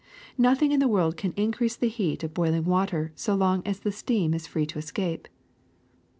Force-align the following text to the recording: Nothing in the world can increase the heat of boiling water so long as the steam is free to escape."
Nothing 0.39 0.71
in 0.71 0.79
the 0.79 0.87
world 0.87 1.15
can 1.15 1.31
increase 1.33 1.75
the 1.75 1.87
heat 1.87 2.23
of 2.23 2.33
boiling 2.33 2.65
water 2.65 3.11
so 3.13 3.35
long 3.35 3.61
as 3.67 3.81
the 3.81 3.91
steam 3.91 4.33
is 4.33 4.47
free 4.47 4.65
to 4.65 4.79
escape." 4.79 5.27